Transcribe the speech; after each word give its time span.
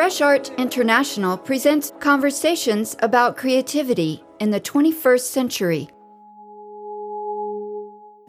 Fresh 0.00 0.22
Art 0.22 0.50
International 0.56 1.36
presents 1.36 1.92
conversations 2.00 2.96
about 3.00 3.36
creativity 3.36 4.24
in 4.38 4.50
the 4.50 4.58
21st 4.58 5.20
century. 5.20 5.90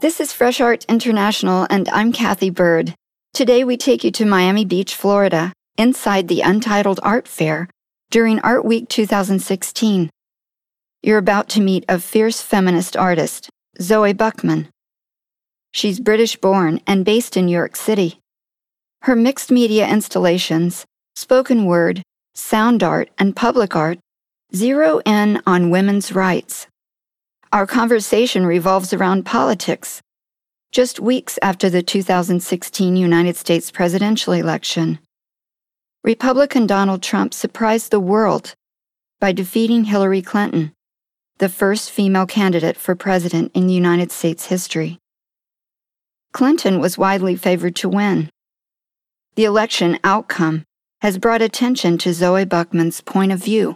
This 0.01 0.19
is 0.19 0.33
Fresh 0.33 0.59
Art 0.59 0.83
International, 0.89 1.65
and 1.69 1.87
I'm 1.87 2.11
Kathy 2.11 2.49
Bird. 2.49 2.93
Today 3.33 3.63
we 3.63 3.77
take 3.77 4.03
you 4.03 4.11
to 4.11 4.25
Miami 4.25 4.65
Beach, 4.65 4.93
Florida, 4.95 5.53
inside 5.77 6.27
the 6.27 6.41
Untitled 6.41 6.99
Art 7.03 7.25
Fair 7.25 7.69
during 8.09 8.39
Art 8.39 8.65
Week 8.65 8.89
2016. 8.89 10.09
You're 11.01 11.17
about 11.17 11.47
to 11.51 11.61
meet 11.61 11.85
a 11.87 11.99
fierce 11.99 12.41
feminist 12.41 12.97
artist, 12.97 13.49
Zoe 13.81 14.11
Buckman. 14.11 14.67
She's 15.71 16.01
British 16.01 16.35
born 16.35 16.81
and 16.85 17.05
based 17.05 17.37
in 17.37 17.45
New 17.45 17.53
York 17.53 17.77
City. 17.77 18.19
Her 19.03 19.15
mixed 19.15 19.49
media 19.49 19.87
installations, 19.87 20.85
spoken 21.21 21.65
word, 21.65 22.01
sound 22.33 22.81
art, 22.81 23.11
and 23.19 23.35
public 23.35 23.75
art 23.75 23.99
zero 24.55 24.99
in 25.05 25.39
on 25.45 25.69
women's 25.69 26.11
rights. 26.11 26.67
Our 27.53 27.67
conversation 27.67 28.45
revolves 28.45 28.91
around 28.91 29.25
politics. 29.25 30.01
Just 30.71 30.99
weeks 30.99 31.37
after 31.41 31.69
the 31.69 31.83
2016 31.83 32.95
United 32.95 33.35
States 33.35 33.69
presidential 33.69 34.33
election, 34.33 34.99
Republican 36.03 36.65
Donald 36.65 37.03
Trump 37.03 37.33
surprised 37.33 37.91
the 37.91 37.99
world 37.99 38.55
by 39.19 39.31
defeating 39.31 39.83
Hillary 39.83 40.23
Clinton, 40.23 40.73
the 41.37 41.49
first 41.49 41.91
female 41.91 42.25
candidate 42.25 42.77
for 42.77 42.95
president 42.95 43.51
in 43.53 43.69
United 43.69 44.11
States 44.11 44.47
history. 44.47 44.97
Clinton 46.33 46.79
was 46.79 46.97
widely 46.97 47.35
favored 47.35 47.75
to 47.75 47.89
win. 47.89 48.29
The 49.35 49.45
election 49.45 49.99
outcome 50.03 50.63
has 51.01 51.17
brought 51.17 51.41
attention 51.41 51.97
to 51.97 52.13
Zoe 52.13 52.45
Buckman's 52.45 53.01
point 53.01 53.31
of 53.31 53.43
view. 53.43 53.75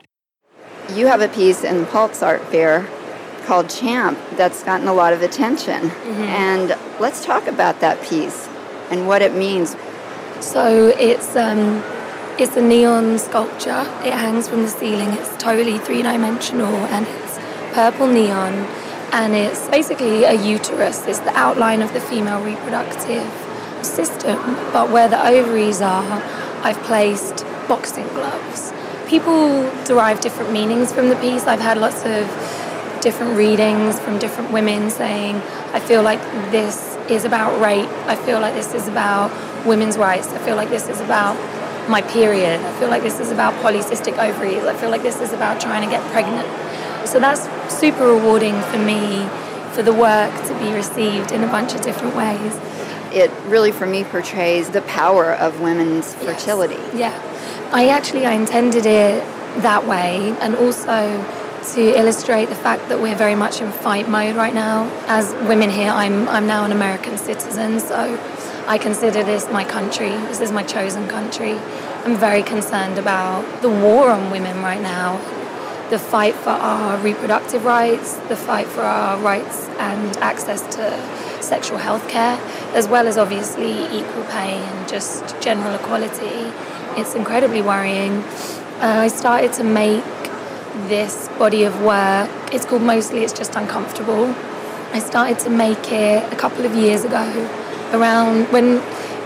You 0.94 1.08
have 1.08 1.22
a 1.22 1.28
piece 1.28 1.64
in 1.64 1.80
the 1.80 1.86
Pulse 1.88 2.22
Art 2.22 2.44
Fair 2.46 2.88
called 3.46 3.70
Champ 3.70 4.18
that's 4.34 4.64
gotten 4.64 4.88
a 4.88 4.94
lot 4.94 5.12
of 5.12 5.24
attention. 5.24 5.90
Mm-hmm. 5.90 6.22
And 6.22 6.70
let's 7.00 7.26
talk 7.26 7.48
about 7.48 7.80
that 7.80 8.02
piece 8.04 8.48
and 8.92 9.08
what 9.08 9.24
it 9.24 9.34
means. 9.34 9.76
So 10.40 10.90
it's 11.00 11.36
um, 11.36 11.84
it's 12.38 12.56
a 12.58 12.62
neon 12.62 13.18
sculpture. 13.18 13.82
It 14.04 14.14
hangs 14.14 14.48
from 14.48 14.62
the 14.62 14.68
ceiling. 14.68 15.10
It's 15.14 15.36
totally 15.38 15.80
three 15.80 16.04
dimensional 16.04 16.76
and 16.94 17.08
it's 17.08 17.40
purple 17.74 18.08
neon. 18.08 18.54
And 19.12 19.34
it's 19.34 19.68
basically 19.70 20.26
a 20.26 20.34
uterus. 20.34 21.08
It's 21.08 21.20
the 21.20 21.36
outline 21.36 21.82
of 21.82 21.94
the 21.94 22.02
female 22.02 22.44
reproductive 22.44 23.32
system. 23.82 24.38
But 24.74 24.92
where 24.92 25.08
the 25.08 25.26
ovaries 25.26 25.82
are, 25.82 26.22
I've 26.66 26.82
placed 26.82 27.46
boxing 27.68 28.08
gloves. 28.08 28.74
People 29.08 29.70
derive 29.84 30.20
different 30.20 30.52
meanings 30.52 30.92
from 30.92 31.10
the 31.10 31.16
piece. 31.18 31.46
I've 31.46 31.60
had 31.60 31.78
lots 31.78 32.04
of 32.06 32.26
different 33.04 33.38
readings 33.38 34.00
from 34.00 34.18
different 34.18 34.52
women 34.52 34.90
saying, 34.90 35.36
I 35.74 35.80
feel 35.80 36.02
like 36.02 36.20
this 36.50 36.98
is 37.08 37.24
about 37.24 37.62
rape. 37.62 37.88
I 38.08 38.16
feel 38.16 38.40
like 38.40 38.56
this 38.56 38.74
is 38.74 38.88
about 38.88 39.30
women's 39.64 39.96
rights. 39.96 40.30
I 40.30 40.40
feel 40.40 40.56
like 40.56 40.70
this 40.70 40.90
is 40.90 41.00
about 41.02 41.36
my 41.88 42.02
period. 42.02 42.60
I 42.60 42.80
feel 42.80 42.90
like 42.90 43.04
this 43.04 43.20
is 43.20 43.30
about 43.30 43.54
polycystic 43.64 44.18
ovaries. 44.18 44.64
I 44.64 44.74
feel 44.76 44.90
like 44.90 45.04
this 45.04 45.22
is 45.22 45.34
about 45.34 45.62
trying 45.62 45.84
to 45.84 45.88
get 45.88 46.02
pregnant. 46.12 46.48
So 47.08 47.20
that's 47.20 47.48
super 47.72 48.08
rewarding 48.08 48.60
for 48.72 48.80
me 48.80 49.30
for 49.74 49.84
the 49.84 49.94
work 49.94 50.34
to 50.48 50.58
be 50.58 50.74
received 50.74 51.32
in 51.32 51.44
a 51.44 51.48
bunch 51.48 51.76
of 51.76 51.82
different 51.82 52.16
ways 52.16 52.60
it 53.14 53.32
really 53.46 53.72
for 53.72 53.86
me 53.86 54.04
portrays 54.04 54.70
the 54.70 54.82
power 54.84 55.34
of 55.34 55.62
women's 55.62 56.14
fertility. 56.16 56.76
Yes. 56.94 56.96
Yeah. 56.96 57.72
I 57.74 57.90
actually 57.90 58.26
I 58.26 58.34
intended 58.34 58.86
it 58.86 59.24
that 59.62 59.88
way 59.88 60.36
and 60.42 60.56
also 60.56 61.24
to 61.74 61.98
illustrate 61.98 62.46
the 62.50 62.56
fact 62.56 62.90
that 62.90 63.02
we're 63.02 63.16
very 63.16 63.36
much 63.36 63.62
in 63.62 63.72
fight 63.72 64.08
mode 64.08 64.36
right 64.36 64.54
now. 64.54 64.90
As 65.08 65.34
women 65.48 65.70
here, 65.70 65.90
I'm 65.90 66.28
I'm 66.30 66.46
now 66.46 66.64
an 66.64 66.72
American 66.72 67.18
citizen, 67.18 67.80
so 67.80 68.20
I 68.68 68.78
consider 68.78 69.24
this 69.24 69.50
my 69.52 69.64
country. 69.64 70.10
This 70.10 70.42
is 70.42 70.52
my 70.52 70.64
chosen 70.64 71.08
country. 71.08 71.54
I'm 72.06 72.18
very 72.18 72.44
concerned 72.44 73.00
about 73.00 73.62
the 73.62 73.70
war 73.70 74.10
on 74.10 74.30
women 74.30 74.62
right 74.62 74.82
now, 74.82 75.18
the 75.90 75.98
fight 75.98 76.36
for 76.36 76.52
our 76.52 76.98
reproductive 77.00 77.66
rights, 77.66 78.16
the 78.30 78.36
fight 78.36 78.68
for 78.68 78.82
our 78.82 79.18
rights 79.20 79.68
and 79.80 80.16
access 80.18 80.62
to 80.76 81.25
sexual 81.46 81.78
health 81.78 82.08
care 82.10 82.38
as 82.74 82.88
well 82.88 83.08
as 83.08 83.18
obviously 83.18 83.74
equal 83.98 84.24
pay 84.26 84.54
and 84.70 84.90
just 84.90 85.40
general 85.40 85.74
equality. 85.76 86.52
It's 87.00 87.14
incredibly 87.16 87.62
worrying. 87.62 88.24
Uh, 88.82 89.06
I 89.06 89.08
started 89.08 89.54
to 89.54 89.64
make 89.64 90.04
this 90.88 91.30
body 91.40 91.64
of 91.64 91.82
work. 91.82 92.30
It's 92.54 92.66
called 92.66 92.82
Mostly 92.82 93.24
It's 93.24 93.34
Just 93.34 93.56
Uncomfortable. 93.56 94.36
I 94.92 95.00
started 95.00 95.40
to 95.40 95.50
make 95.50 95.92
it 95.92 96.34
a 96.34 96.36
couple 96.36 96.66
of 96.66 96.74
years 96.76 97.04
ago, 97.04 97.26
around 97.92 98.52
when 98.52 98.80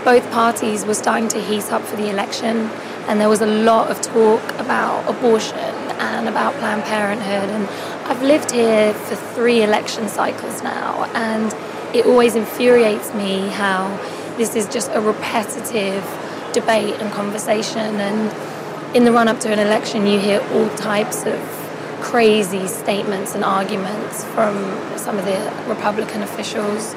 both 0.04 0.28
parties 0.30 0.84
were 0.84 0.94
starting 0.94 1.28
to 1.28 1.40
heat 1.40 1.70
up 1.72 1.82
for 1.82 1.96
the 1.96 2.08
election, 2.08 2.70
and 3.06 3.20
there 3.20 3.28
was 3.28 3.40
a 3.40 3.46
lot 3.46 3.90
of 3.90 4.00
talk 4.00 4.42
about 4.58 5.08
abortion 5.08 5.58
and 5.98 6.28
about 6.28 6.54
Planned 6.54 6.84
Parenthood. 6.84 7.48
And 7.50 7.68
I've 8.08 8.22
lived 8.22 8.50
here 8.50 8.94
for 8.94 9.16
three 9.34 9.62
election 9.62 10.08
cycles 10.08 10.62
now, 10.62 11.04
and 11.14 11.52
it 11.94 12.06
always 12.06 12.36
infuriates 12.36 13.12
me 13.14 13.48
how 13.48 13.96
this 14.36 14.54
is 14.54 14.66
just 14.68 14.90
a 14.92 15.00
repetitive 15.00 16.04
debate 16.52 16.94
and 17.00 17.12
conversation. 17.12 18.00
And 18.00 18.96
in 18.96 19.04
the 19.04 19.12
run 19.12 19.28
up 19.28 19.40
to 19.40 19.52
an 19.52 19.58
election, 19.58 20.06
you 20.06 20.18
hear 20.18 20.40
all 20.52 20.68
types 20.76 21.24
of 21.26 21.38
crazy 22.00 22.66
statements 22.66 23.34
and 23.34 23.44
arguments 23.44 24.24
from 24.24 24.54
some 24.96 25.18
of 25.18 25.24
the 25.24 25.52
Republican 25.68 26.22
officials. 26.22 26.94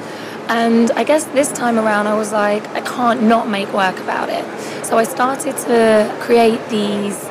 And 0.48 0.90
I 0.92 1.04
guess 1.04 1.24
this 1.26 1.50
time 1.52 1.78
around, 1.78 2.06
I 2.06 2.14
was 2.14 2.32
like, 2.32 2.66
I 2.68 2.80
can't 2.80 3.22
not 3.22 3.48
make 3.48 3.72
work 3.72 3.98
about 3.98 4.28
it. 4.28 4.44
So 4.84 4.98
I 4.98 5.04
started 5.04 5.56
to 5.58 6.16
create 6.20 6.68
these 6.68 7.28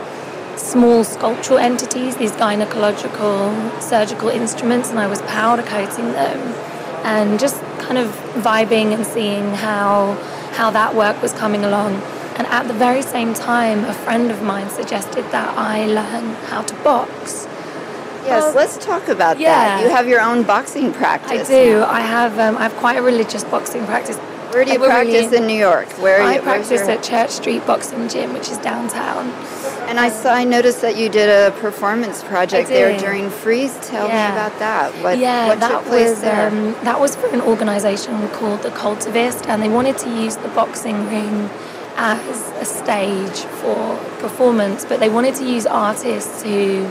small 0.55 1.03
sculptural 1.03 1.59
entities, 1.59 2.15
these 2.17 2.31
gynecological 2.31 3.81
surgical 3.81 4.29
instruments, 4.29 4.89
and 4.89 4.99
I 4.99 5.07
was 5.07 5.21
powder 5.23 5.63
coating 5.63 6.13
them 6.13 6.72
and 7.03 7.39
just 7.39 7.59
kind 7.79 7.97
of 7.97 8.07
vibing 8.43 8.93
and 8.93 9.05
seeing 9.05 9.53
how 9.53 10.13
how 10.53 10.69
that 10.71 10.95
work 10.95 11.21
was 11.21 11.33
coming 11.33 11.63
along. 11.63 11.95
And 12.35 12.47
at 12.47 12.67
the 12.67 12.73
very 12.73 13.01
same 13.01 13.33
time, 13.33 13.85
a 13.85 13.93
friend 13.93 14.31
of 14.31 14.41
mine 14.41 14.69
suggested 14.69 15.23
that 15.31 15.55
I 15.57 15.85
learn 15.85 16.35
how 16.49 16.61
to 16.63 16.75
box. 16.83 17.47
Yes, 18.25 18.55
let's 18.55 18.77
talk 18.83 19.07
about 19.09 19.39
yeah. 19.39 19.51
that. 19.51 19.83
You 19.83 19.89
have 19.89 20.07
your 20.07 20.21
own 20.21 20.43
boxing 20.43 20.93
practice. 20.93 21.49
I 21.49 21.53
do. 21.53 21.83
I 21.83 21.99
have. 21.99 22.39
Um, 22.39 22.57
I 22.57 22.63
have 22.63 22.75
quite 22.75 22.97
a 22.97 23.01
religious 23.01 23.43
boxing 23.43 23.85
practice. 23.85 24.17
Where 24.53 24.65
do 24.65 24.71
you 24.71 24.79
practice 24.79 25.31
in 25.31 25.47
New 25.47 25.57
York? 25.57 25.89
Where 25.99 26.21
I 26.21 26.35
you, 26.35 26.41
practice 26.41 26.81
at 26.81 27.01
Church 27.01 27.31
Street 27.31 27.65
Boxing 27.65 28.07
Gym, 28.07 28.33
which 28.33 28.49
is 28.49 28.57
downtown. 28.59 29.29
And 29.89 29.99
I 29.99 30.09
saw, 30.09 30.31
I 30.33 30.43
noticed 30.43 30.81
that 30.81 30.95
you 30.95 31.09
did 31.09 31.27
a 31.27 31.55
performance 31.59 32.23
project 32.23 32.69
there 32.69 32.97
during 32.99 33.29
Frieze. 33.29 33.75
Tell 33.87 34.07
yeah. 34.07 34.29
me 34.29 34.33
about 34.35 34.59
that. 34.59 34.93
What, 35.03 35.17
yeah, 35.17 35.47
what 35.47 35.59
that 35.59 35.85
was 35.85 36.23
um, 36.23 36.73
that 36.83 36.99
was 36.99 37.15
for 37.15 37.27
an 37.27 37.41
organisation 37.41 38.27
called 38.29 38.61
the 38.61 38.69
Cultivist, 38.69 39.47
and 39.47 39.61
they 39.61 39.69
wanted 39.69 39.97
to 39.99 40.09
use 40.09 40.37
the 40.37 40.49
boxing 40.49 41.07
ring 41.09 41.49
as 41.95 42.51
a 42.61 42.65
stage 42.65 43.45
for 43.61 43.97
performance, 44.19 44.85
but 44.85 44.99
they 44.99 45.09
wanted 45.09 45.35
to 45.35 45.49
use 45.49 45.65
artists 45.65 46.43
who 46.43 46.89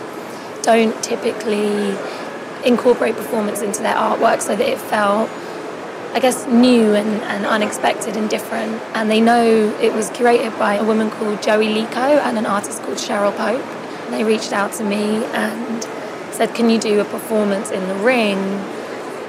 don't 0.62 1.00
typically 1.02 1.96
incorporate 2.64 3.16
performance 3.16 3.62
into 3.62 3.82
their 3.82 3.96
artwork 3.96 4.40
so 4.40 4.54
that 4.54 4.68
it 4.68 4.78
felt 4.78 5.28
I 6.14 6.20
guess, 6.20 6.46
new 6.46 6.94
and, 6.94 7.22
and 7.22 7.46
unexpected 7.46 8.16
and 8.16 8.28
different. 8.28 8.72
And 8.94 9.10
they 9.10 9.20
know 9.20 9.76
it 9.80 9.94
was 9.94 10.10
curated 10.10 10.58
by 10.58 10.74
a 10.74 10.84
woman 10.84 11.10
called 11.10 11.42
Joey 11.42 11.68
Lico 11.68 12.18
and 12.20 12.36
an 12.36 12.44
artist 12.44 12.82
called 12.82 12.98
Cheryl 12.98 13.34
Pope. 13.36 13.64
They 14.10 14.22
reached 14.24 14.52
out 14.52 14.72
to 14.74 14.84
me 14.84 15.24
and 15.24 15.82
said, 16.34 16.54
Can 16.54 16.68
you 16.68 16.78
do 16.78 17.00
a 17.00 17.04
performance 17.04 17.70
in 17.70 17.88
the 17.88 17.94
ring? 17.94 18.38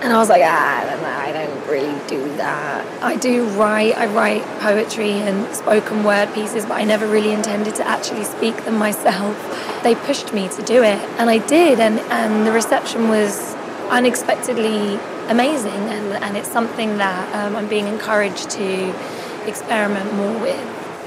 And 0.03 0.12
I 0.12 0.18
was 0.18 0.27
like, 0.27 0.41
ah, 0.44 0.81
I 0.81 0.85
don't 0.85 1.01
know, 1.01 1.07
I 1.07 1.31
don't 1.31 1.65
really 1.69 2.07
do 2.09 2.35
that. 2.35 2.86
I 3.01 3.15
do 3.15 3.45
write, 3.51 3.95
I 3.95 4.07
write 4.07 4.44
poetry 4.59 5.12
and 5.12 5.56
spoken 5.56 6.03
word 6.03 6.33
pieces, 6.33 6.65
but 6.65 6.74
I 6.74 6.83
never 6.83 7.07
really 7.07 7.31
intended 7.31 7.75
to 7.75 7.88
actually 7.88 8.25
speak 8.25 8.65
them 8.65 8.77
myself. 8.77 9.81
They 9.81 9.95
pushed 9.95 10.33
me 10.33 10.50
to 10.50 10.62
do 10.63 10.83
it, 10.83 11.00
and 11.18 11.29
I 11.29 11.38
did, 11.38 11.79
and, 11.79 12.00
and 12.12 12.45
the 12.45 12.51
reception 12.51 13.07
was 13.07 13.56
unexpectedly 13.89 15.00
amazing, 15.30 15.72
and, 15.72 16.14
and 16.24 16.38
it's 16.38 16.50
something 16.50 16.98
that 16.98 17.36
um, 17.36 17.56
I'm 17.56 17.68
being 17.68 17.88
encouraged 17.88 18.50
to 18.52 19.48
experiment 19.48 20.14
more 20.14 20.40
with. 20.40 20.60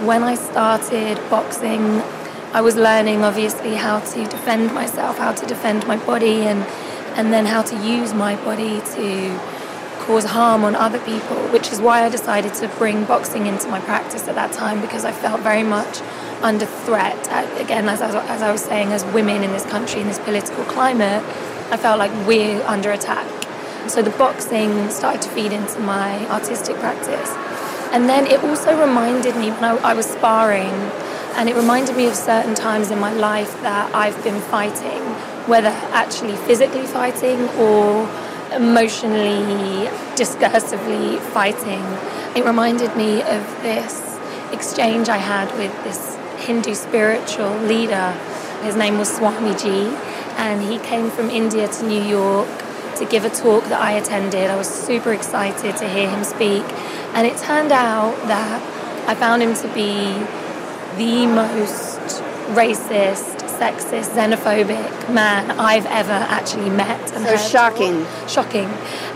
When 0.05 0.23
I 0.23 0.35
started 0.35 1.19
boxing, 1.31 2.03
I 2.53 2.61
was 2.61 2.77
learning 2.77 3.23
obviously 3.25 3.75
how 3.75 4.01
to 4.01 4.25
defend 4.25 4.75
myself, 4.75 5.19
how 5.19 5.33
to 5.33 5.47
defend 5.47 5.87
my 5.87 5.97
body, 5.97 6.43
and 6.43 6.65
and 7.17 7.33
then 7.33 7.47
how 7.47 7.63
to 7.63 7.77
use 7.77 8.13
my 8.13 8.37
body 8.45 8.81
to 8.81 9.41
cause 10.01 10.25
harm 10.27 10.65
on 10.65 10.75
other 10.75 10.99
people, 11.01 11.37
which 11.49 11.73
is 11.73 11.81
why 11.81 12.05
I 12.05 12.11
decided 12.11 12.55
to 12.55 12.69
bring 12.69 13.05
boxing 13.05 13.47
into 13.47 13.69
my 13.69 13.81
practice 13.81 14.29
at 14.29 14.35
that 14.35 14.53
time 14.53 14.81
because 14.81 15.05
I 15.05 15.13
felt 15.13 15.41
very 15.41 15.63
much 15.63 16.01
under 16.43 16.67
threat. 16.67 17.19
Again, 17.59 17.89
as 17.89 18.03
I, 18.03 18.25
as 18.27 18.43
I 18.43 18.53
was 18.53 18.61
saying, 18.61 18.93
as 18.93 19.05
women 19.07 19.43
in 19.43 19.53
this 19.53 19.65
country, 19.65 20.03
in 20.03 20.09
this 20.09 20.19
political 20.19 20.65
climate, 20.65 21.23
I 21.73 21.77
felt 21.79 21.99
like 21.99 22.13
we're 22.27 22.63
under 22.65 22.93
attack. 22.93 23.27
So 23.88 24.03
the 24.03 24.11
boxing 24.11 24.91
started 24.91 25.23
to 25.23 25.29
feed 25.31 25.53
into 25.53 25.79
my 25.81 26.27
artistic 26.29 26.77
practice. 26.77 27.31
And 27.93 28.09
then 28.09 28.27
it 28.27 28.43
also 28.43 28.79
reminded 28.79 29.37
me 29.37 29.50
when 29.50 29.65
I, 29.65 29.77
I 29.77 29.94
was 29.94 30.06
sparring, 30.06 30.75
and 31.37 31.49
it 31.49 31.55
reminded 31.55 31.97
me 31.97 32.06
of 32.06 32.15
certain 32.15 32.55
times 32.55 32.91
in 32.91 32.99
my 32.99 33.12
life 33.12 33.62
that 33.62 33.94
I've 33.94 34.23
been 34.25 34.41
fighting, 34.41 35.03
whether 35.47 35.69
actually 35.93 36.37
physically 36.37 36.85
fighting 36.87 37.49
or 37.50 38.09
emotionally, 38.53 39.87
discursively 40.15 41.21
fighting. 41.21 41.85
It 42.37 42.44
reminded 42.44 42.97
me 42.97 43.23
of 43.23 43.62
this 43.62 44.19
exchange 44.53 45.09
I 45.09 45.19
had 45.19 45.56
with 45.56 45.73
this 45.85 46.17
Hindu 46.44 46.75
spiritual 46.75 47.56
leader. 47.61 48.12
His 48.62 48.77
name 48.77 48.99
was 48.99 49.11
Swamiji, 49.11 49.94
and 50.37 50.61
he 50.61 50.79
came 50.81 51.09
from 51.09 51.31
India 51.31 51.69
to 51.69 51.87
New 51.87 52.03
York 52.03 52.66
to 52.96 53.04
give 53.04 53.25
a 53.25 53.31
talk 53.31 53.64
that 53.64 53.81
I 53.81 53.93
attended. 53.93 54.50
I 54.50 54.56
was 54.56 54.69
super 54.69 55.12
excited 55.12 55.76
to 55.76 55.88
hear 55.88 56.08
him 56.08 56.25
speak, 56.25 56.64
and 57.14 57.26
it 57.26 57.37
turned 57.38 57.72
out 57.72 58.16
that 58.28 58.62
I 59.08 59.14
found 59.14 59.43
him 59.43 59.54
to 59.54 59.69
be 59.75 60.12
the 60.96 61.26
most 61.26 62.22
racist, 62.54 63.37
sexist, 63.58 64.10
xenophobic 64.14 65.12
man 65.12 65.50
I've 65.52 65.87
ever 65.87 66.12
actually 66.12 66.70
met. 66.70 67.12
And 67.12 67.25
so 67.25 67.37
shocking. 67.37 68.06
Shocking. 68.28 68.69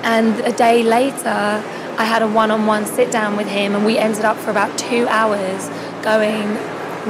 And 0.03 0.41
a 0.41 0.53
day 0.53 0.83
later, 0.83 1.63
I 1.99 2.05
had 2.05 2.23
a 2.23 2.29
one 2.29 2.51
on 2.51 2.67
one 2.67 2.87
sit 2.87 3.11
down 3.11 3.37
with 3.37 3.49
him, 3.49 3.75
and 3.75 3.85
we 3.85 3.99
ended 3.99 4.25
up 4.25 4.37
for 4.37 4.51
about 4.51 4.79
two 4.79 5.07
hours 5.09 5.69
going 6.03 6.57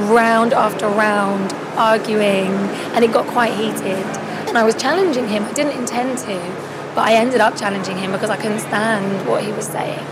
round 0.09 0.53
after 0.53 0.87
round, 0.87 1.53
arguing, 1.77 2.51
and 2.93 3.03
it 3.03 3.11
got 3.11 3.25
quite 3.27 3.53
heated. 3.53 4.05
And 4.47 4.57
I 4.57 4.63
was 4.63 4.75
challenging 4.75 5.27
him. 5.29 5.43
I 5.43 5.53
didn't 5.53 5.77
intend 5.79 6.17
to, 6.19 6.33
but 6.95 7.07
I 7.07 7.13
ended 7.13 7.41
up 7.41 7.57
challenging 7.57 7.97
him 7.97 8.11
because 8.11 8.29
I 8.29 8.37
couldn't 8.37 8.59
stand 8.59 9.27
what 9.27 9.43
he 9.43 9.51
was 9.51 9.67
saying. 9.67 10.05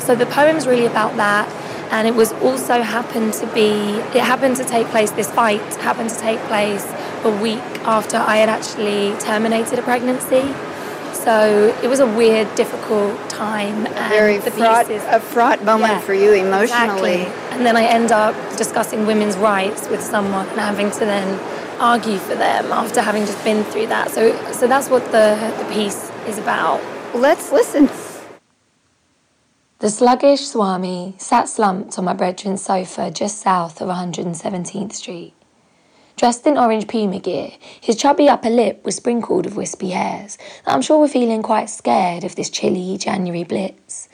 So 0.00 0.14
the 0.14 0.26
poem's 0.26 0.66
really 0.66 0.86
about 0.86 1.16
that. 1.16 1.48
And 1.92 2.08
it 2.08 2.14
was 2.14 2.32
also 2.34 2.80
happened 2.82 3.34
to 3.34 3.46
be 3.48 3.70
it 4.16 4.22
happened 4.22 4.56
to 4.56 4.64
take 4.64 4.86
place 4.88 5.10
this 5.10 5.30
fight 5.30 5.60
happened 5.76 6.08
to 6.10 6.18
take 6.18 6.40
place 6.40 6.90
a 7.24 7.30
week 7.30 7.60
after 7.84 8.16
I 8.16 8.38
had 8.38 8.48
actually 8.48 9.14
terminated 9.20 9.78
a 9.78 9.82
pregnancy. 9.82 10.54
So 11.12 11.76
it 11.82 11.88
was 11.88 12.00
a 12.00 12.06
weird 12.06 12.52
difficult 12.54 13.28
time. 13.28 13.86
A 13.86 14.08
very 14.08 14.40
fraught, 14.40 14.88
pieces, 14.88 15.06
a 15.08 15.20
fraught 15.20 15.62
moment 15.62 15.92
yeah, 15.92 16.00
for 16.00 16.14
you 16.14 16.32
emotionally. 16.32 17.22
exactly. 17.22 17.52
and 17.52 17.66
then 17.66 17.76
I 17.76 17.84
end 17.84 18.10
up 18.10 18.34
discussing 18.56 19.06
women's 19.06 19.36
rights 19.36 19.88
with 19.88 20.02
someone 20.02 20.48
and 20.48 20.60
having 20.60 20.90
to 20.92 21.00
then 21.00 21.38
argue 21.78 22.18
for 22.18 22.34
them 22.34 22.72
after 22.72 23.02
having 23.02 23.26
just 23.26 23.42
been 23.44 23.64
through 23.64 23.88
that. 23.88 24.10
So 24.10 24.34
so 24.52 24.66
that's 24.66 24.88
what 24.88 25.04
the 25.12 25.36
the 25.58 25.74
piece 25.74 26.11
is 26.26 26.38
about 26.38 26.80
let's 27.14 27.52
listen 27.52 27.88
the 29.82 29.90
sluggish 29.90 30.42
Swami 30.42 31.16
sat 31.18 31.48
slumped 31.48 31.98
on 31.98 32.04
my 32.04 32.12
brethren's 32.12 32.62
sofa 32.62 33.10
just 33.10 33.40
south 33.40 33.80
of 33.80 33.88
117th 33.88 34.92
Street. 34.92 35.34
Dressed 36.14 36.46
in 36.46 36.56
orange 36.56 36.86
puma 36.86 37.18
gear, 37.18 37.50
his 37.80 37.96
chubby 37.96 38.28
upper 38.28 38.48
lip 38.48 38.84
was 38.84 38.94
sprinkled 38.94 39.44
with 39.44 39.56
wispy 39.56 39.90
hairs 39.90 40.38
that 40.64 40.72
I'm 40.72 40.82
sure 40.82 41.00
were 41.00 41.08
feeling 41.08 41.42
quite 41.42 41.68
scared 41.68 42.22
of 42.22 42.36
this 42.36 42.48
chilly 42.48 42.96
January 42.96 43.42
blitz. 43.42 44.08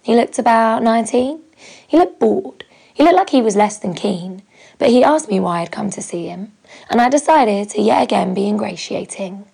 He 0.00 0.14
looked 0.14 0.38
about 0.38 0.82
19. 0.82 1.42
He 1.86 1.98
looked 1.98 2.18
bored. 2.18 2.64
He 2.94 3.02
looked 3.02 3.16
like 3.16 3.28
he 3.28 3.42
was 3.42 3.56
less 3.56 3.76
than 3.76 3.92
keen, 3.92 4.42
but 4.78 4.88
he 4.88 5.04
asked 5.04 5.28
me 5.28 5.38
why 5.38 5.60
I'd 5.60 5.70
come 5.70 5.90
to 5.90 6.00
see 6.00 6.28
him, 6.28 6.52
and 6.88 6.98
I 6.98 7.10
decided 7.10 7.68
to 7.68 7.82
yet 7.82 8.02
again 8.02 8.32
be 8.32 8.48
ingratiating. 8.48 9.44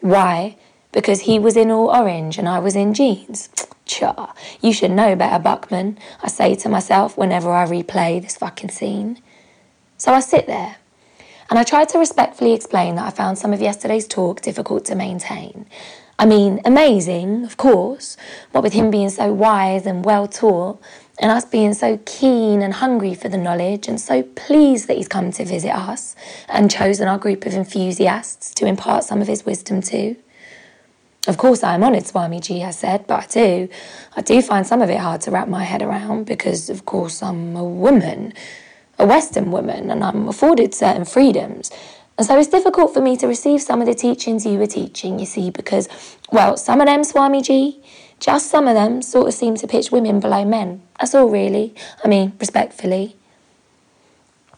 Why? 0.00 0.56
Because 0.92 1.22
he 1.22 1.38
was 1.38 1.56
in 1.56 1.70
all 1.70 1.88
orange 1.88 2.38
and 2.38 2.48
I 2.48 2.58
was 2.58 2.76
in 2.76 2.94
jeans. 2.94 3.48
Cha, 3.84 4.32
you 4.60 4.72
should 4.72 4.92
know 4.92 5.16
better, 5.16 5.42
Buckman, 5.42 5.98
I 6.22 6.28
say 6.28 6.54
to 6.54 6.68
myself 6.68 7.18
whenever 7.18 7.50
I 7.50 7.66
replay 7.66 8.22
this 8.22 8.36
fucking 8.36 8.70
scene. 8.70 9.20
So 9.98 10.12
I 10.12 10.20
sit 10.20 10.46
there, 10.46 10.76
and 11.50 11.58
I 11.58 11.64
try 11.64 11.84
to 11.84 11.98
respectfully 11.98 12.54
explain 12.54 12.94
that 12.94 13.06
I 13.06 13.10
found 13.10 13.38
some 13.38 13.52
of 13.52 13.60
yesterday's 13.60 14.06
talk 14.06 14.40
difficult 14.40 14.84
to 14.86 14.94
maintain. 14.94 15.66
I 16.18 16.26
mean, 16.26 16.60
amazing, 16.64 17.44
of 17.44 17.56
course, 17.56 18.16
what 18.52 18.62
with 18.62 18.72
him 18.72 18.90
being 18.90 19.10
so 19.10 19.32
wise 19.32 19.86
and 19.86 20.04
well 20.04 20.28
taught, 20.28 20.80
and 21.18 21.30
us 21.30 21.44
being 21.44 21.74
so 21.74 21.98
keen 22.06 22.62
and 22.62 22.74
hungry 22.74 23.14
for 23.14 23.28
the 23.28 23.36
knowledge, 23.36 23.88
and 23.88 24.00
so 24.00 24.22
pleased 24.22 24.88
that 24.88 24.96
he's 24.96 25.08
come 25.08 25.30
to 25.32 25.44
visit 25.44 25.70
us 25.70 26.14
and 26.48 26.70
chosen 26.70 27.08
our 27.08 27.18
group 27.18 27.44
of 27.44 27.54
enthusiasts 27.54 28.54
to 28.54 28.66
impart 28.66 29.04
some 29.04 29.20
of 29.20 29.28
his 29.28 29.44
wisdom 29.44 29.80
to. 29.82 30.16
Of 31.28 31.36
course, 31.36 31.62
I 31.62 31.74
am 31.74 31.84
honoured, 31.84 32.02
Swamiji 32.02 32.62
has 32.62 32.78
said, 32.78 33.06
but 33.06 33.22
I 33.22 33.26
do. 33.26 33.68
I 34.16 34.22
do 34.22 34.42
find 34.42 34.66
some 34.66 34.82
of 34.82 34.90
it 34.90 34.98
hard 34.98 35.20
to 35.22 35.30
wrap 35.30 35.46
my 35.46 35.62
head 35.62 35.80
around 35.80 36.26
because, 36.26 36.68
of 36.68 36.84
course, 36.84 37.22
I'm 37.22 37.54
a 37.54 37.62
woman, 37.62 38.32
a 38.98 39.06
Western 39.06 39.52
woman, 39.52 39.88
and 39.88 40.02
I'm 40.02 40.26
afforded 40.26 40.74
certain 40.74 41.04
freedoms. 41.04 41.70
And 42.18 42.26
so 42.26 42.36
it's 42.40 42.48
difficult 42.48 42.92
for 42.92 43.00
me 43.00 43.16
to 43.18 43.28
receive 43.28 43.62
some 43.62 43.80
of 43.80 43.86
the 43.86 43.94
teachings 43.94 44.44
you 44.44 44.58
were 44.58 44.66
teaching, 44.66 45.20
you 45.20 45.26
see, 45.26 45.50
because, 45.50 45.88
well, 46.32 46.56
some 46.56 46.80
of 46.80 46.88
them, 46.88 47.02
Swamiji, 47.02 47.80
just 48.18 48.50
some 48.50 48.66
of 48.66 48.74
them 48.74 49.00
sort 49.00 49.28
of 49.28 49.34
seem 49.34 49.54
to 49.56 49.68
pitch 49.68 49.92
women 49.92 50.18
below 50.18 50.44
men. 50.44 50.82
That's 50.98 51.14
all, 51.14 51.28
really. 51.28 51.72
I 52.04 52.08
mean, 52.08 52.32
respectfully. 52.40 53.14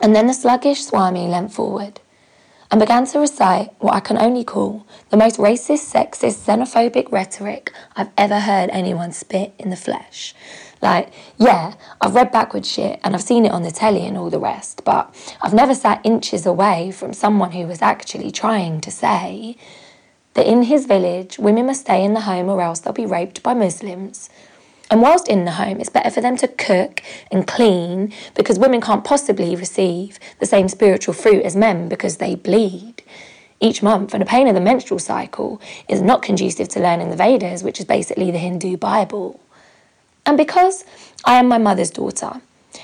And 0.00 0.16
then 0.16 0.28
the 0.28 0.32
sluggish 0.32 0.82
Swami 0.84 1.28
leant 1.28 1.52
forward 1.52 2.00
and 2.74 2.80
began 2.80 3.06
to 3.06 3.20
recite 3.20 3.70
what 3.78 3.94
I 3.94 4.00
can 4.00 4.18
only 4.18 4.42
call 4.42 4.84
the 5.10 5.16
most 5.16 5.38
racist, 5.38 5.94
sexist, 5.94 6.44
xenophobic 6.44 7.12
rhetoric 7.12 7.70
I've 7.94 8.10
ever 8.18 8.40
heard 8.40 8.68
anyone 8.70 9.12
spit 9.12 9.54
in 9.60 9.70
the 9.70 9.76
flesh. 9.76 10.34
Like, 10.82 11.12
yeah, 11.38 11.74
I've 12.00 12.16
read 12.16 12.32
backward 12.32 12.66
shit 12.66 12.98
and 13.04 13.14
I've 13.14 13.22
seen 13.22 13.46
it 13.46 13.52
on 13.52 13.62
the 13.62 13.70
telly 13.70 14.04
and 14.04 14.18
all 14.18 14.28
the 14.28 14.40
rest, 14.40 14.82
but 14.84 15.14
I've 15.40 15.54
never 15.54 15.72
sat 15.72 16.04
inches 16.04 16.46
away 16.46 16.90
from 16.90 17.12
someone 17.12 17.52
who 17.52 17.64
was 17.68 17.80
actually 17.80 18.32
trying 18.32 18.80
to 18.80 18.90
say 18.90 19.56
that 20.32 20.44
in 20.44 20.64
his 20.64 20.86
village, 20.86 21.38
women 21.38 21.66
must 21.66 21.82
stay 21.82 22.02
in 22.02 22.14
the 22.14 22.22
home 22.22 22.48
or 22.48 22.60
else 22.60 22.80
they'll 22.80 22.92
be 22.92 23.06
raped 23.06 23.40
by 23.44 23.54
Muslims. 23.54 24.28
And 24.94 25.02
whilst 25.02 25.26
in 25.26 25.44
the 25.44 25.50
home, 25.50 25.80
it's 25.80 25.90
better 25.90 26.08
for 26.08 26.20
them 26.20 26.36
to 26.36 26.46
cook 26.46 27.02
and 27.32 27.48
clean 27.48 28.12
because 28.36 28.60
women 28.60 28.80
can't 28.80 29.02
possibly 29.02 29.56
receive 29.56 30.20
the 30.38 30.46
same 30.46 30.68
spiritual 30.68 31.14
fruit 31.14 31.42
as 31.42 31.56
men 31.56 31.88
because 31.88 32.18
they 32.18 32.36
bleed 32.36 33.02
each 33.58 33.82
month. 33.82 34.14
And 34.14 34.22
the 34.22 34.26
pain 34.26 34.46
of 34.46 34.54
the 34.54 34.60
menstrual 34.60 35.00
cycle 35.00 35.60
is 35.88 36.00
not 36.00 36.22
conducive 36.22 36.68
to 36.68 36.80
learning 36.80 37.10
the 37.10 37.16
Vedas, 37.16 37.64
which 37.64 37.80
is 37.80 37.86
basically 37.86 38.30
the 38.30 38.38
Hindu 38.38 38.76
Bible. 38.76 39.40
And 40.26 40.36
because 40.36 40.84
I 41.24 41.40
am 41.40 41.48
my 41.48 41.58
mother's 41.58 41.90
daughter, 41.90 42.40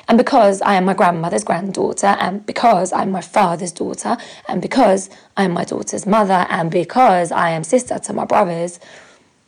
and 0.09 0.19
because 0.19 0.61
I 0.63 0.75
am 0.75 0.87
my 0.87 0.95
grandmother's 0.95 1.45
granddaughter, 1.45 2.17
and 2.19 2.45
because 2.45 2.93
I'm 2.93 3.13
my 3.13 3.21
father's 3.21 3.71
daughter, 3.71 4.17
and 4.49 4.61
because 4.61 5.11
I 5.37 5.45
am 5.45 5.53
my 5.53 5.63
daughter's 5.63 6.07
mother, 6.07 6.45
and 6.51 6.73
because 6.73 7.31
I 7.31 7.51
am 7.51 7.63
sister 7.63 8.01
to 8.01 8.13
my 8.13 8.25
brothers, 8.25 8.81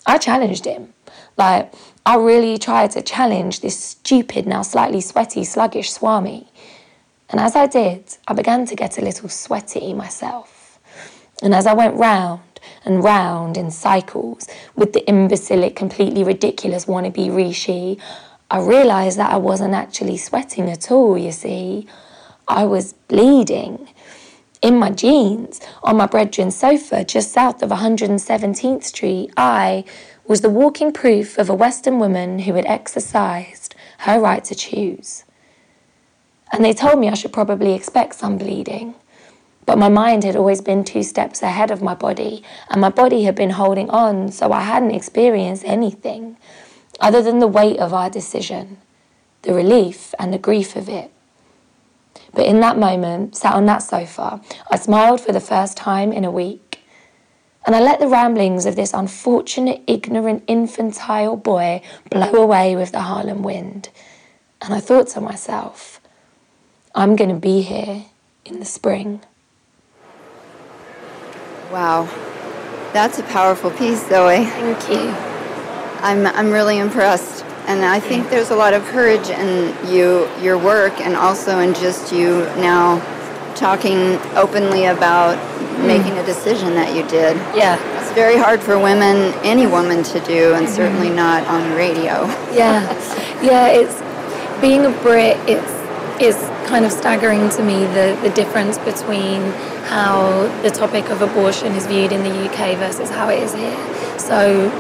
I 0.07 0.19
challenged 0.19 0.65
him. 0.65 0.95
Like, 1.37 1.73
I 2.05 2.17
really 2.17 2.59
tried 2.59 2.91
to 2.93 3.03
challenge 3.03 3.61
this 3.61 3.79
stupid, 3.79 4.47
now 4.47 4.63
slightly 4.63 5.01
sweaty, 5.01 5.45
sluggish 5.45 5.93
Swami. 5.93 6.49
And 7.31 7.41
as 7.41 7.55
I 7.55 7.67
did, 7.67 8.17
I 8.27 8.33
began 8.35 8.67
to 8.67 8.75
get 8.75 8.99
a 8.99 9.03
little 9.03 9.29
sweaty 9.29 9.95
myself. 9.95 10.81
And 11.43 11.55
as 11.55 11.67
I 11.67 11.75
went 11.75 11.95
round 11.95 12.41
and 12.85 13.05
round 13.05 13.57
in 13.57 13.71
cycles 13.71 14.49
with 14.75 14.93
the 14.93 15.09
imbecilic, 15.09 15.77
completely 15.77 16.25
ridiculous 16.25 16.87
wannabe 16.87 17.35
Rishi, 17.35 17.99
I 18.51 18.59
realised 18.61 19.19
that 19.19 19.33
I 19.33 19.37
wasn't 19.37 19.75
actually 19.75 20.17
sweating 20.17 20.69
at 20.69 20.91
all, 20.91 21.17
you 21.17 21.33
see. 21.33 21.87
I 22.49 22.65
was 22.65 22.95
bleeding. 23.07 23.89
In 24.61 24.77
my 24.79 24.91
jeans, 24.91 25.61
on 25.83 25.97
my 25.97 26.07
brethren's 26.07 26.57
sofa 26.57 27.05
just 27.05 27.33
south 27.33 27.63
of 27.63 27.71
117th 27.71 28.85
Street, 28.85 29.33
I 29.37 29.85
was 30.27 30.41
the 30.41 30.51
walking 30.51 30.93
proof 30.93 31.39
of 31.39 31.51
a 31.51 31.55
Western 31.55 31.99
woman 31.99 32.41
who 32.41 32.55
had 32.55 32.67
exercised 32.67 33.75
her 33.99 34.21
right 34.21 34.45
to 34.45 34.55
choose. 34.55 35.25
And 36.53 36.65
they 36.65 36.73
told 36.73 36.99
me 36.99 37.09
I 37.09 37.15
should 37.15 37.33
probably 37.33 37.73
expect 37.73 38.15
some 38.15 38.39
bleeding. 38.39 38.95
But 39.65 39.79
my 39.79 39.89
mind 39.89 40.25
had 40.25 40.37
always 40.37 40.61
been 40.61 40.85
two 40.85 41.03
steps 41.03 41.43
ahead 41.43 41.71
of 41.71 41.83
my 41.83 41.95
body, 41.95 42.43
and 42.69 42.81
my 42.81 42.89
body 42.89 43.25
had 43.25 43.35
been 43.35 43.51
holding 43.51 43.89
on, 43.91 44.31
so 44.33 44.53
I 44.53 44.63
hadn't 44.63 44.91
experienced 44.91 45.65
anything 45.65 46.37
other 47.01 47.23
than 47.23 47.39
the 47.39 47.47
weight 47.47 47.79
of 47.79 47.95
our 47.95 48.11
decision, 48.11 48.79
the 49.43 49.55
relief 49.55 50.15
and 50.19 50.33
the 50.33 50.39
grief 50.39 50.77
of 50.77 50.89
it. 50.89 51.11
But 52.35 52.47
in 52.47 52.61
that 52.61 52.79
moment, 52.79 53.37
sat 53.37 53.55
on 53.55 53.67
that 53.67 53.79
sofa, 53.79 54.41
I 54.71 54.77
smiled 54.77 55.21
for 55.21 55.33
the 55.33 55.41
first 55.41 55.77
time 55.77 56.13
in 56.13 56.25
a 56.25 56.31
week 56.31 56.62
and 57.65 57.77
I 57.77 57.81
let 57.81 58.01
the 58.01 58.09
ramblings 58.09 58.67
of 58.67 58.75
this 58.75 58.93
unfortunate, 58.93 59.83
ignorant, 59.87 60.43
infantile 60.47 61.37
boy 61.37 61.83
blow 62.11 62.33
away 62.35 62.75
with 62.75 62.93
the 62.93 63.03
Harlem 63.03 63.43
wind. 63.43 63.89
And 64.61 64.75
I 64.75 64.81
thought 64.81 65.09
to 65.09 65.21
myself, 65.21 66.01
I'm 66.95 67.17
going 67.17 67.31
to 67.31 67.37
be 67.37 67.63
here 67.63 68.05
in 68.45 68.59
the 68.59 68.65
spring. 68.65 69.21
Wow. 71.71 72.05
That's 72.93 73.19
a 73.19 73.23
powerful 73.23 73.71
piece, 73.71 74.07
Zoe. 74.09 74.45
Thank 74.45 74.89
you. 74.91 75.11
I'm, 76.03 76.27
I'm 76.27 76.51
really 76.51 76.79
impressed. 76.79 77.45
And 77.67 77.85
I 77.85 78.01
think 78.01 78.29
there's 78.29 78.51
a 78.51 78.57
lot 78.57 78.75
of 78.75 78.85
courage 78.87 79.29
in 79.29 79.75
you, 79.89 80.29
your 80.41 80.59
work, 80.59 81.01
and 81.01 81.17
also 81.17 81.61
in 81.61 81.75
just 81.75 82.13
you 82.13 82.41
now 82.57 83.01
talking 83.55 84.19
openly 84.37 84.87
about 84.87 85.37
mm. 85.37 85.87
making 85.87 86.19
a 86.19 86.25
decision 86.25 86.75
that 86.75 86.95
you 86.95 87.03
did. 87.09 87.37
Yeah. 87.57 87.79
It's 88.01 88.13
very 88.13 88.37
hard 88.37 88.61
for 88.61 88.79
women, 88.79 89.35
any 89.43 89.67
woman 89.67 90.03
to 90.05 90.21
do, 90.21 90.55
and 90.55 90.67
mm-hmm. 90.67 90.75
certainly 90.75 91.11
not 91.11 91.47
on 91.47 91.71
the 91.71 91.77
radio. 91.77 92.27
Yeah. 92.53 92.85
Yeah, 93.43 93.67
it's 93.69 93.99
being 94.61 94.85
a 94.85 94.91
Brit, 95.03 95.37
it's 95.49 95.73
it's 96.21 96.39
kind 96.69 96.85
of 96.85 96.93
staggering 96.93 97.49
to 97.51 97.63
me 97.63 97.85
the, 97.87 98.19
the 98.23 98.31
difference 98.31 98.79
between 98.79 99.41
how 99.91 100.47
the 100.63 100.71
topic 100.71 101.11
of 101.11 101.21
abortion 101.21 101.73
is 101.73 101.87
viewed 101.87 102.13
in 102.13 102.23
the 102.23 102.49
UK 102.49 102.79
versus 102.79 103.11
how 103.11 103.29
it 103.29 103.43
is 103.43 103.53
here. 103.53 104.19
So, 104.19 104.71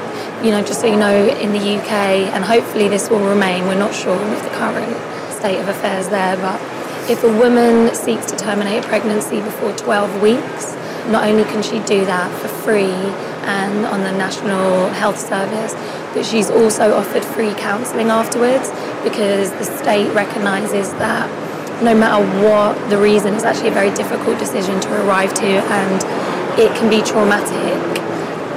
you 0.45 0.50
know, 0.50 0.62
just 0.62 0.81
so 0.81 0.87
you 0.87 0.97
know, 0.97 1.29
in 1.29 1.52
the 1.52 1.59
UK, 1.59 2.31
and 2.33 2.45
hopefully 2.45 2.88
this 2.88 3.11
will 3.11 3.26
remain, 3.29 3.64
we're 3.64 3.79
not 3.79 3.95
sure 3.95 4.17
with 4.31 4.43
the 4.43 4.50
current 4.50 4.97
state 5.33 5.59
of 5.59 5.69
affairs 5.69 6.09
there, 6.09 6.37
but 6.37 6.61
if 7.09 7.25
a 7.25 7.39
woman 7.39 7.95
seeks 7.95 8.27
to 8.27 8.37
terminate 8.37 8.85
a 8.85 8.89
pregnancy 8.89 9.41
before 9.41 9.73
12 9.73 10.23
weeks, 10.23 10.75
not 11.09 11.27
only 11.29 11.45
can 11.45 11.63
she 11.63 11.81
do 11.81 12.05
that 12.05 12.31
for 12.41 12.49
free 12.49 12.95
and 13.43 13.85
on 13.87 14.03
the 14.03 14.13
National 14.13 14.89
Health 14.91 15.19
Service, 15.19 15.75
but 16.15 16.25
she's 16.25 16.49
also 16.49 16.95
offered 16.95 17.25
free 17.25 17.55
counselling 17.55 18.09
afterwards 18.09 18.71
because 19.03 19.51
the 19.53 19.65
state 19.65 20.13
recognises 20.15 20.91
that 20.95 21.27
no 21.83 21.95
matter 21.95 22.25
what 22.47 22.79
the 22.89 22.97
reason, 22.97 23.35
it's 23.35 23.43
actually 23.43 23.69
a 23.69 23.75
very 23.75 23.93
difficult 23.95 24.39
decision 24.39 24.79
to 24.81 25.05
arrive 25.05 25.35
to 25.35 25.47
and 25.47 26.61
it 26.61 26.71
can 26.79 26.89
be 26.89 27.03
traumatic, 27.03 27.99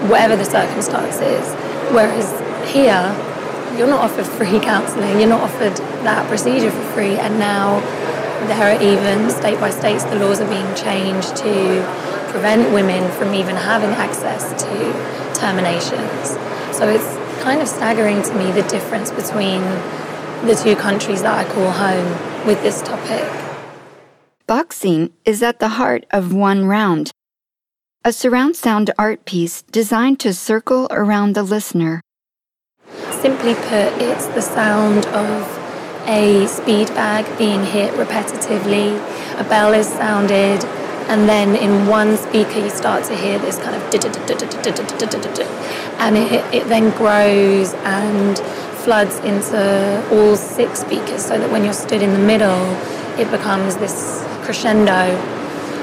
whatever 0.10 0.36
the 0.36 0.46
circumstances. 0.46 1.52
Whereas 1.92 2.30
here, 2.72 3.10
you're 3.76 3.88
not 3.88 4.02
offered 4.02 4.28
free 4.28 4.60
counselling, 4.60 5.20
you're 5.20 5.30
not 5.30 5.42
offered 5.42 5.76
that 6.06 6.28
procedure 6.28 6.70
for 6.70 6.84
free, 6.94 7.18
and 7.18 7.40
now 7.40 7.82
there 8.48 8.76
are 8.76 8.82
even 8.82 9.30
state 9.30 9.60
by 9.60 9.70
states 9.70 10.04
the 10.06 10.16
laws 10.16 10.40
are 10.42 10.50
being 10.50 10.76
changed 10.76 11.36
to 11.38 11.84
prevent 12.30 12.72
women 12.74 13.10
from 13.14 13.34
even 13.34 13.56
having 13.56 13.92
access 13.92 14.50
to 14.64 15.40
terminations. 15.40 16.38
So 16.76 16.90
it's 16.90 17.16
kind 17.44 17.62
of 17.62 17.68
staggering 17.68 18.22
to 18.24 18.34
me 18.34 18.52
the 18.52 18.64
difference 18.64 19.12
between 19.12 19.62
the 20.46 20.60
two 20.62 20.76
countries 20.76 21.22
that 21.22 21.46
I 21.46 21.52
call 21.52 21.72
home 21.72 22.46
with 22.46 22.62
this 22.62 22.82
topic. 22.82 23.24
Boxing 24.48 25.12
is 25.24 25.42
at 25.42 25.60
the 25.60 25.70
heart 25.70 26.06
of 26.12 26.34
One 26.34 26.66
Round, 26.66 27.12
a 28.04 28.14
surround 28.14 28.56
sound 28.56 28.92
art 29.00 29.26
piece 29.26 29.64
designed 29.64 30.20
to 30.20 30.34
circle 30.34 30.88
around 30.92 31.34
the 31.34 31.42
listener. 31.42 32.02
Simply 33.22 33.56
put, 33.56 33.90
it's 34.00 34.28
the 34.28 34.42
sound 34.42 35.08
of 35.08 35.65
a 36.08 36.48
speed 36.48 36.88
bag 36.90 37.26
being 37.38 37.64
hit 37.66 37.94
repetitively, 37.94 38.96
a 39.40 39.44
bell 39.44 39.74
is 39.74 39.88
sounded, 39.88 40.64
and 41.08 41.30
then 41.30 41.56
in 41.56 41.88
one 41.88 42.18
speaker 42.18 42.60
you 42.60 42.70
start 42.70 43.04
to 43.06 43.16
hear 43.16 43.38
this 43.40 43.58
kind 43.60 43.76
of 43.76 43.84
and 46.00 46.18
it, 46.18 46.54
it 46.54 46.68
then 46.68 46.90
grows 46.98 47.74
and 47.86 48.40
floods 48.84 49.18
into 49.20 50.08
all 50.12 50.36
six 50.36 50.82
speakers 50.82 51.26
so 51.26 51.38
that 51.38 51.52
when 51.52 51.64
you're 51.64 51.74
stood 51.74 52.02
in 52.02 52.14
the 52.14 52.20
middle 52.20 52.66
it 53.20 53.30
becomes 53.32 53.78
this 53.78 54.24
crescendo. 54.44 55.16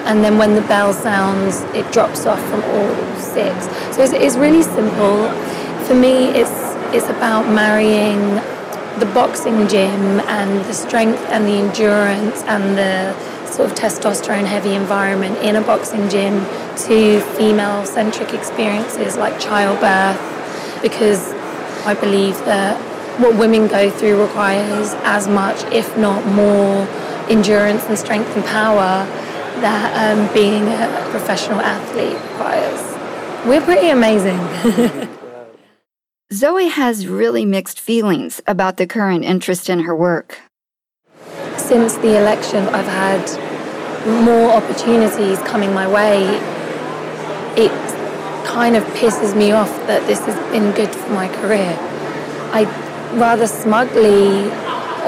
And 0.04 0.24
then 0.24 0.38
when 0.38 0.54
the 0.54 0.62
bell 0.62 0.92
sounds 0.92 1.60
it 1.74 1.90
drops 1.92 2.26
off 2.26 2.40
from 2.48 2.62
all 2.64 3.18
six. 3.18 3.66
So 3.94 4.02
it's, 4.02 4.36
really 4.36 4.62
simple. 4.62 5.28
For 5.86 5.94
me 5.94 6.28
it's 6.28 6.72
it's 6.94 7.08
about 7.08 7.48
marrying 7.48 8.40
the 8.98 9.06
boxing 9.06 9.66
gym 9.68 10.20
and 10.20 10.64
the 10.66 10.74
strength 10.74 11.20
and 11.30 11.46
the 11.46 11.52
endurance 11.52 12.42
and 12.42 12.76
the 12.76 13.14
sort 13.50 13.70
of 13.70 13.76
testosterone 13.76 14.46
heavy 14.46 14.74
environment 14.74 15.36
in 15.38 15.56
a 15.56 15.60
boxing 15.60 16.08
gym 16.08 16.44
to 16.76 17.20
female 17.36 17.84
centric 17.84 18.32
experiences 18.32 19.16
like 19.16 19.38
childbirth 19.40 20.18
because 20.82 21.32
I 21.86 21.94
believe 21.94 22.36
that 22.44 22.80
what 23.20 23.36
women 23.38 23.68
go 23.68 23.90
through 23.90 24.22
requires 24.22 24.94
as 25.04 25.28
much, 25.28 25.62
if 25.72 25.96
not 25.98 26.24
more, 26.26 26.86
endurance 27.28 27.84
and 27.84 27.98
strength 27.98 28.34
and 28.36 28.44
power 28.44 29.06
that 29.60 30.16
um, 30.16 30.32
being 30.34 30.62
a 30.64 31.08
professional 31.10 31.60
athlete 31.60 32.14
requires. 32.32 33.46
We're 33.46 33.60
pretty 33.60 33.90
amazing. 33.90 35.08
Zoe 36.42 36.66
has 36.66 37.06
really 37.06 37.44
mixed 37.44 37.78
feelings 37.78 38.40
about 38.48 38.76
the 38.76 38.84
current 38.84 39.24
interest 39.24 39.70
in 39.70 39.84
her 39.84 39.94
work 39.94 40.40
since 41.72 41.94
the 41.98 42.18
election, 42.18 42.66
I've 42.74 42.84
had 42.84 43.24
more 44.26 44.50
opportunities 44.50 45.38
coming 45.38 45.72
my 45.72 45.86
way. 45.86 46.24
It 47.56 47.70
kind 48.44 48.74
of 48.74 48.82
pisses 48.98 49.34
me 49.34 49.52
off 49.52 49.70
that 49.86 50.04
this 50.08 50.18
has 50.26 50.34
been 50.52 50.72
good 50.72 50.92
for 50.94 51.10
my 51.10 51.28
career. 51.36 51.74
I 52.52 52.64
rather 53.14 53.46
smugly 53.46 54.50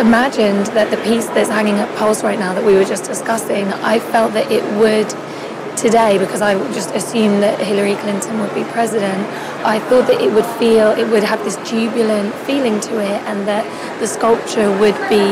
imagined 0.00 0.68
that 0.68 0.90
the 0.90 0.96
piece 1.02 1.26
that's 1.26 1.50
hanging 1.50 1.74
at 1.74 1.94
Pulse 1.98 2.22
right 2.22 2.38
now 2.38 2.54
that 2.54 2.64
we 2.64 2.74
were 2.76 2.84
just 2.84 3.04
discussing, 3.04 3.66
I 3.82 3.98
felt 3.98 4.32
that 4.34 4.50
it 4.52 4.62
would 4.78 5.12
today 5.84 6.16
because 6.16 6.40
I 6.40 6.54
just 6.72 6.90
assumed 6.94 7.42
that 7.42 7.60
Hillary 7.60 7.96
Clinton 7.96 8.40
would 8.40 8.54
be 8.54 8.64
president. 8.64 9.20
I 9.66 9.78
thought 9.78 10.06
that 10.08 10.18
it 10.18 10.32
would 10.32 10.46
feel, 10.56 10.88
it 10.92 11.06
would 11.12 11.22
have 11.22 11.44
this 11.44 11.56
jubilant 11.68 12.34
feeling 12.46 12.80
to 12.88 13.00
it, 13.00 13.20
and 13.28 13.46
that 13.46 13.64
the 14.00 14.06
sculpture 14.06 14.70
would 14.80 14.96
be 15.12 15.28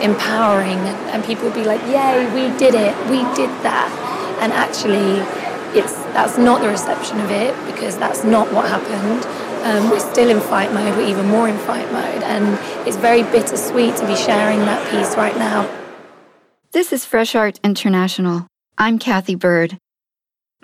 empowering, 0.00 0.80
and 1.12 1.22
people 1.22 1.44
would 1.44 1.54
be 1.62 1.64
like, 1.64 1.82
"Yay, 1.92 2.24
we 2.32 2.44
did 2.56 2.74
it! 2.74 2.96
We 3.12 3.20
did 3.36 3.52
that!" 3.68 3.90
And 4.40 4.50
actually, 4.64 5.20
it's 5.78 5.94
that's 6.16 6.38
not 6.38 6.62
the 6.62 6.68
reception 6.68 7.20
of 7.20 7.30
it 7.30 7.52
because 7.70 7.98
that's 7.98 8.24
not 8.24 8.50
what 8.54 8.64
happened. 8.76 9.22
Um, 9.68 9.90
we're 9.90 10.06
still 10.12 10.30
in 10.34 10.40
fight 10.40 10.72
mode. 10.72 10.96
We're 10.96 11.10
even 11.14 11.28
more 11.28 11.48
in 11.48 11.58
fight 11.68 11.88
mode, 11.92 12.22
and 12.32 12.58
it's 12.88 12.96
very 12.96 13.24
bittersweet 13.34 13.94
to 13.96 14.06
be 14.06 14.16
sharing 14.16 14.60
that 14.70 14.80
piece 14.90 15.16
right 15.16 15.36
now. 15.36 15.68
This 16.72 16.92
is 16.96 17.04
Fresh 17.04 17.34
Art 17.34 17.60
International. 17.62 18.46
I'm 18.78 18.98
Kathy 18.98 19.36
Bird. 19.36 19.78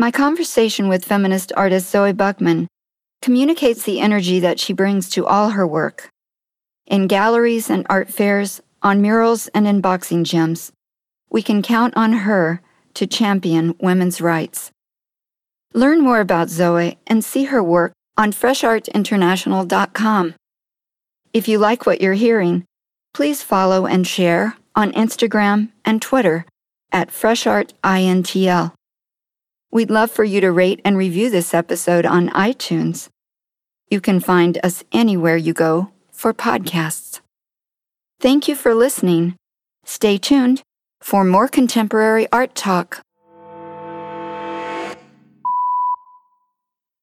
My 0.01 0.13
conversation 0.13 0.87
with 0.87 1.05
feminist 1.05 1.53
artist 1.57 1.91
Zoe 1.91 2.13
Buckman 2.13 2.69
communicates 3.21 3.83
the 3.83 3.99
energy 3.99 4.39
that 4.39 4.61
she 4.61 4.73
brings 4.73 5.11
to 5.11 5.27
all 5.27 5.51
her 5.51 5.67
work. 5.67 6.09
In 6.87 7.09
galleries 7.09 7.69
and 7.69 7.85
art 7.91 8.09
fairs, 8.09 8.63
on 8.81 9.03
murals, 9.03 9.49
and 9.49 9.67
in 9.67 9.81
boxing 9.81 10.23
gyms, 10.23 10.71
we 11.31 11.43
can 11.43 11.63
count 11.63 11.95
on 11.97 12.13
her 12.13 12.63
to 12.95 13.09
champion 13.09 13.75
women's 13.81 14.21
rights. 14.21 14.71
Learn 15.75 16.01
more 16.01 16.21
about 16.21 16.49
Zoe 16.49 16.97
and 17.09 17.25
see 17.25 17.47
her 17.47 17.61
work 17.61 17.93
on 18.17 18.31
freshartinternational.com. 18.31 20.35
If 21.33 21.49
you 21.49 21.59
like 21.59 21.87
what 21.87 22.01
you're 22.01 22.15
hearing, 22.15 22.65
please 23.15 23.43
follow 23.43 23.87
and 23.87 24.07
share 24.07 24.57
on 24.77 24.93
Instagram 24.93 25.71
and 25.85 26.01
Twitter 26.01 26.47
at 26.93 27.11
FreshArtINTL. 27.11 28.75
We'd 29.71 29.91
love 29.91 30.11
for 30.11 30.25
you 30.25 30.41
to 30.41 30.51
rate 30.51 30.81
and 30.85 30.97
review 30.97 31.29
this 31.29 31.53
episode 31.53 32.07
on 32.07 32.31
iTunes. 32.31 33.09
You 33.91 34.01
can 34.01 34.19
find 34.19 34.59
us 34.65 34.83
anywhere 34.93 35.37
you 35.37 35.53
go 35.53 35.91
for 36.11 36.33
podcasts. 36.33 37.21
Thank 38.19 38.49
you 38.49 38.57
for 38.57 38.75
listening. 38.75 39.37
Stay 39.85 40.17
tuned 40.17 40.63
for 41.01 41.23
more 41.23 41.49
contemporary 41.49 42.27
art 42.33 42.55
talk. 42.55 43.03